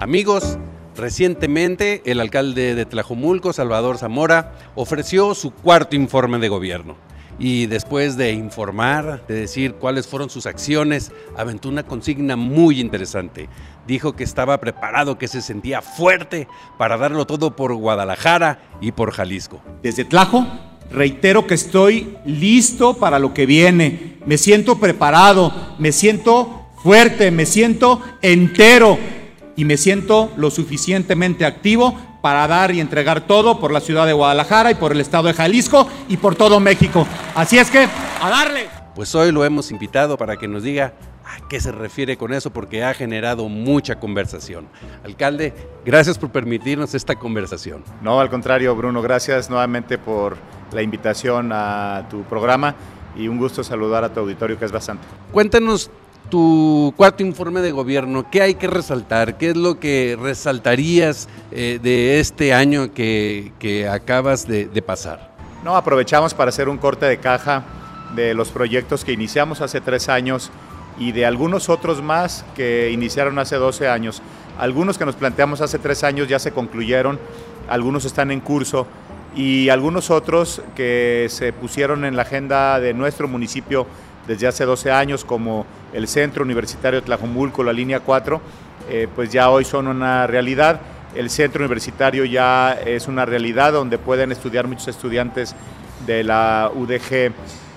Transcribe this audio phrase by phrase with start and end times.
[0.00, 0.56] Amigos,
[0.96, 6.96] recientemente el alcalde de Tlajomulco, Salvador Zamora, ofreció su cuarto informe de gobierno.
[7.38, 13.50] Y después de informar, de decir cuáles fueron sus acciones, aventó una consigna muy interesante.
[13.86, 16.48] Dijo que estaba preparado, que se sentía fuerte
[16.78, 19.60] para darlo todo por Guadalajara y por Jalisco.
[19.82, 20.46] Desde Tlajo,
[20.90, 24.16] reitero que estoy listo para lo que viene.
[24.24, 28.98] Me siento preparado, me siento fuerte, me siento entero
[29.60, 34.14] y me siento lo suficientemente activo para dar y entregar todo por la ciudad de
[34.14, 37.06] Guadalajara y por el estado de Jalisco y por todo México.
[37.34, 37.86] Así es que,
[38.22, 38.68] a darle.
[38.94, 40.94] Pues hoy lo hemos invitado para que nos diga
[41.26, 44.66] a qué se refiere con eso, porque ha generado mucha conversación.
[45.04, 45.52] Alcalde,
[45.84, 47.84] gracias por permitirnos esta conversación.
[48.00, 50.38] No, al contrario, Bruno, gracias nuevamente por
[50.72, 52.74] la invitación a tu programa
[53.14, 55.06] y un gusto saludar a tu auditorio, que es bastante.
[55.32, 55.90] Cuéntanos
[56.30, 59.36] tu cuarto informe de gobierno, ¿qué hay que resaltar?
[59.36, 65.34] ¿Qué es lo que resaltarías eh, de este año que, que acabas de, de, pasar?
[65.64, 67.64] No, aprovechamos para hacer un corte de caja
[68.14, 70.50] de los proyectos que iniciamos hace tres años
[70.98, 74.22] y de algunos otros más que iniciaron hace 12 años.
[74.58, 77.18] Algunos que nos planteamos hace tres años ya se concluyeron,
[77.68, 78.86] algunos están en curso
[79.34, 83.86] y algunos otros que se pusieron en la agenda de nuestro municipio
[84.26, 88.40] desde hace 12 años, como el Centro Universitario de Tlajomulco, la línea 4,
[88.88, 90.80] eh, pues ya hoy son una realidad.
[91.14, 95.56] El centro universitario ya es una realidad donde pueden estudiar muchos estudiantes
[96.06, 97.32] de la UDG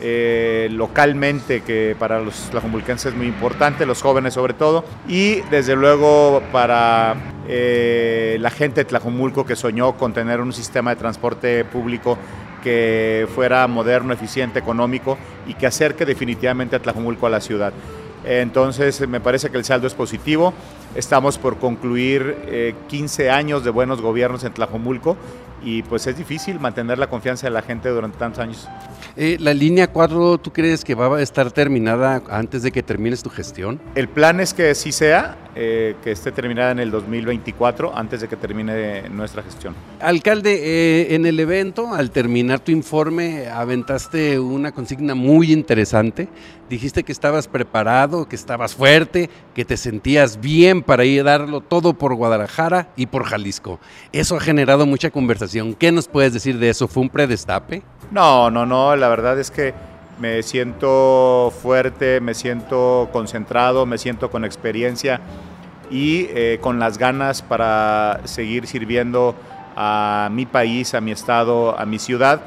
[0.00, 5.74] eh, localmente, que para los tlajomulquenses es muy importante, los jóvenes sobre todo, y desde
[5.74, 7.16] luego para
[7.48, 12.16] eh, la gente de Tlajomulco que soñó con tener un sistema de transporte público
[12.62, 17.72] que fuera moderno, eficiente, económico y que acerque definitivamente a Tlajomulco a la ciudad.
[18.24, 20.52] Entonces me parece que el saldo es positivo.
[20.94, 25.16] Estamos por concluir eh, 15 años de buenos gobiernos en Tlajomulco
[25.62, 28.68] y pues es difícil mantener la confianza de la gente durante tantos años.
[29.16, 33.22] Eh, ¿La línea 4 tú crees que va a estar terminada antes de que termines
[33.22, 33.80] tu gestión?
[33.94, 38.28] El plan es que sí sea, eh, que esté terminada en el 2024, antes de
[38.28, 39.74] que termine nuestra gestión.
[40.00, 46.28] Alcalde, eh, en el evento, al terminar tu informe, aventaste una consigna muy interesante.
[46.70, 51.60] Dijiste que estabas preparado, que estabas fuerte, que te sentías bien para ir a darlo
[51.60, 53.78] todo por Guadalajara y por Jalisco.
[54.12, 55.74] Eso ha generado mucha conversación.
[55.74, 56.88] ¿Qué nos puedes decir de eso?
[56.88, 57.82] ¿Fue un predestape?
[58.10, 58.96] No, no, no.
[58.96, 59.74] La verdad es que
[60.18, 65.20] me siento fuerte, me siento concentrado, me siento con experiencia
[65.90, 69.34] y eh, con las ganas para seguir sirviendo
[69.76, 72.42] a mi país, a mi estado, a mi ciudad.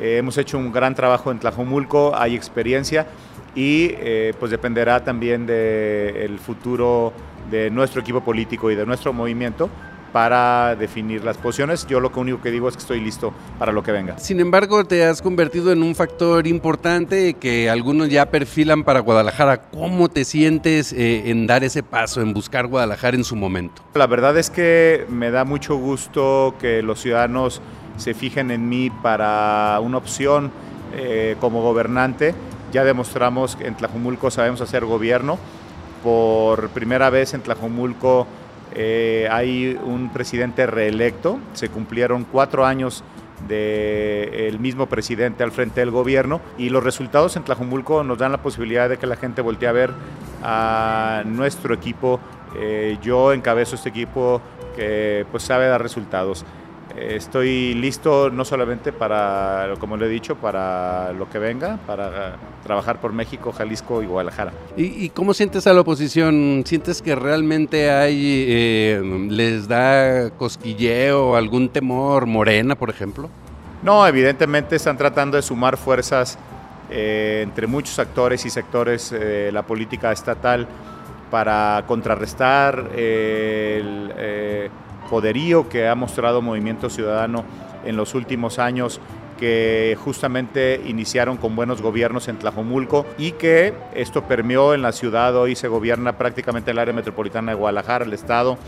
[0.00, 3.06] Eh, hemos hecho un gran trabajo en Tlajomulco, hay experiencia
[3.54, 7.12] y eh, pues dependerá también del futuro
[7.54, 9.70] de nuestro equipo político y de nuestro movimiento
[10.12, 11.86] para definir las posiciones.
[11.86, 14.18] Yo lo único que digo es que estoy listo para lo que venga.
[14.18, 19.62] Sin embargo, te has convertido en un factor importante que algunos ya perfilan para Guadalajara.
[19.70, 23.82] ¿Cómo te sientes eh, en dar ese paso, en buscar Guadalajara en su momento?
[23.94, 27.60] La verdad es que me da mucho gusto que los ciudadanos
[27.96, 30.50] se fijen en mí para una opción
[30.96, 32.34] eh, como gobernante.
[32.72, 35.38] Ya demostramos que en Tlajumulco sabemos hacer gobierno.
[36.04, 38.26] Por primera vez en Tlajumulco
[38.74, 43.02] eh, hay un presidente reelecto, se cumplieron cuatro años
[43.48, 48.42] del mismo presidente al frente del gobierno y los resultados en Tlajumulco nos dan la
[48.42, 49.92] posibilidad de que la gente voltee a ver
[50.42, 52.20] a nuestro equipo.
[52.56, 54.42] Eh, yo encabezo este equipo
[54.76, 56.44] que pues sabe dar resultados.
[56.96, 63.00] Estoy listo no solamente para, como le he dicho, para lo que venga, para trabajar
[63.00, 64.52] por México, Jalisco y Guadalajara.
[64.76, 66.62] ¿Y, y cómo sientes a la oposición?
[66.64, 73.28] ¿Sientes que realmente hay, eh, les da cosquilleo, algún temor, Morena, por ejemplo?
[73.82, 76.38] No, evidentemente están tratando de sumar fuerzas
[76.90, 80.68] eh, entre muchos actores y sectores de la política estatal
[81.30, 84.70] para contrarrestar el eh,
[85.14, 87.44] poderío que ha mostrado Movimiento Ciudadano
[87.84, 89.00] en los últimos años
[89.38, 95.36] que justamente iniciaron con buenos gobiernos en Tlajomulco y que esto permeó en la ciudad,
[95.36, 98.58] hoy se gobierna prácticamente el área metropolitana de Guadalajara, el estado,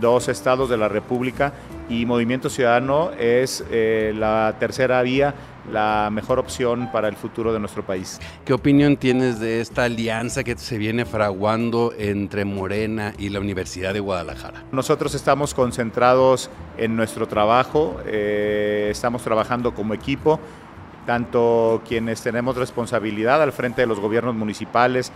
[0.00, 1.52] dos estados de la República
[1.88, 5.34] y Movimiento Ciudadano es eh, la tercera vía
[5.70, 8.20] la mejor opción para el futuro de nuestro país.
[8.44, 13.92] ¿Qué opinión tienes de esta alianza que se viene fraguando entre Morena y la Universidad
[13.92, 14.64] de Guadalajara?
[14.72, 20.38] Nosotros estamos concentrados en nuestro trabajo, eh, estamos trabajando como equipo,
[21.04, 25.12] tanto quienes tenemos responsabilidad al frente de los gobiernos municipales,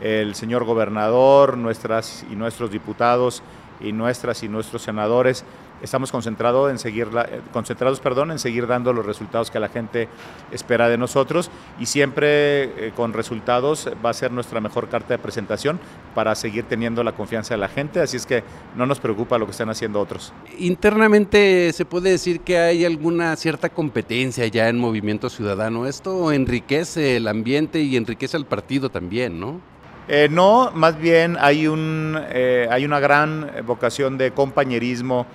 [0.00, 3.42] el señor gobernador, nuestras y nuestros diputados,
[3.82, 5.44] y nuestras y nuestros senadores
[5.82, 10.08] estamos concentrados en seguir eh, concentrados perdón, en seguir dando los resultados que la gente
[10.52, 15.18] espera de nosotros y siempre eh, con resultados va a ser nuestra mejor carta de
[15.18, 15.80] presentación
[16.14, 18.44] para seguir teniendo la confianza de la gente, así es que
[18.76, 20.32] no nos preocupa lo que están haciendo otros.
[20.58, 25.86] Internamente se puede decir que hay alguna cierta competencia ya en Movimiento Ciudadano.
[25.86, 29.71] Esto enriquece el ambiente y enriquece al partido también, ¿no?
[30.08, 35.26] Eh, no, más bien hay, un, eh, hay una gran vocación de compañerismo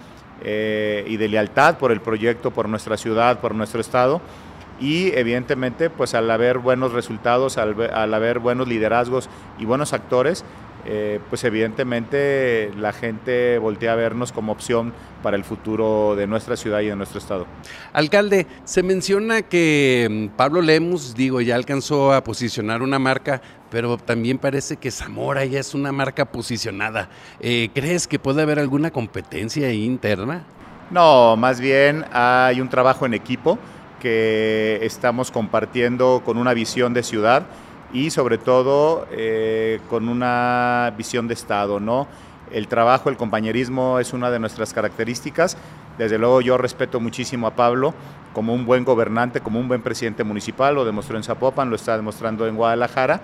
[0.44, 4.22] eh, y de lealtad por el proyecto, por nuestra ciudad, por nuestro estado.
[4.80, 9.28] Y evidentemente, pues al haber buenos resultados, al haber buenos liderazgos
[9.58, 10.46] y buenos actores,
[11.30, 16.80] pues evidentemente la gente voltea a vernos como opción para el futuro de nuestra ciudad
[16.82, 17.46] y de nuestro estado.
[17.94, 23.98] Alcalde, se menciona que mm, Pablo Lemus, digo, ya alcanzó a posicionar una marca, pero
[23.98, 27.10] también parece que Zamora ya es una marca posicionada.
[27.40, 30.44] Eh, ¿Crees que puede haber alguna competencia interna?
[30.90, 33.60] No, más bien hay un trabajo en equipo
[34.00, 37.44] que estamos compartiendo con una visión de ciudad
[37.92, 42.08] y sobre todo eh, con una visión de Estado, ¿no?
[42.52, 45.58] El trabajo, el compañerismo es una de nuestras características.
[45.98, 47.94] Desde luego yo respeto muchísimo a Pablo
[48.34, 51.98] como un buen gobernante, como un buen presidente municipal, lo demostró en Zapopan, lo está
[51.98, 53.20] demostrando en Guadalajara.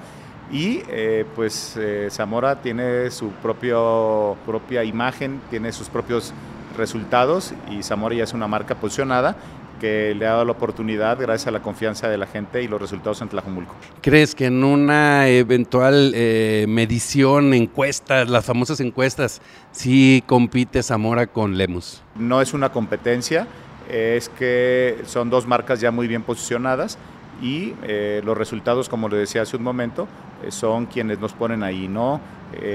[0.54, 6.32] Y eh, pues eh, Zamora tiene su propio, propia imagen, tiene sus propios
[6.78, 9.36] resultados y Zamora ya es una marca posicionada
[9.82, 12.80] que le ha dado la oportunidad gracias a la confianza de la gente y los
[12.80, 13.74] resultados en Tlajumulco.
[14.02, 19.42] ¿Crees que en una eventual eh, medición, encuestas, las famosas encuestas,
[19.72, 22.04] sí compite Zamora con Lemus?
[22.16, 23.48] No es una competencia,
[23.90, 27.00] es que son dos marcas ya muy bien posicionadas
[27.44, 30.08] y eh, los resultados, como le decía hace un momento,
[30.44, 32.20] eh, son quienes nos ponen ahí, ¿no?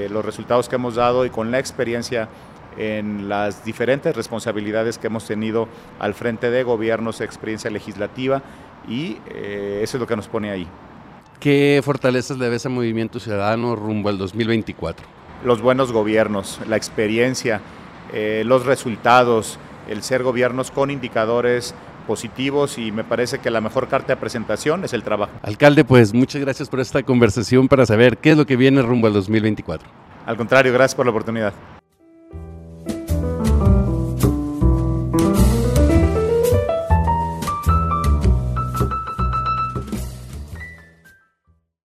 [0.09, 2.27] los resultados que hemos dado y con la experiencia
[2.77, 5.67] en las diferentes responsabilidades que hemos tenido
[5.99, 8.41] al frente de gobiernos, experiencia legislativa
[8.87, 10.67] y eh, eso es lo que nos pone ahí.
[11.39, 15.05] ¿Qué fortalezas le ves a Movimiento Ciudadano rumbo al 2024?
[15.45, 17.61] Los buenos gobiernos, la experiencia,
[18.13, 19.57] eh, los resultados,
[19.87, 21.73] el ser gobiernos con indicadores
[22.09, 25.31] positivos y me parece que la mejor carta de presentación es el trabajo.
[25.43, 29.05] Alcalde, pues muchas gracias por esta conversación para saber qué es lo que viene rumbo
[29.05, 29.87] al 2024.
[30.25, 31.53] Al contrario, gracias por la oportunidad.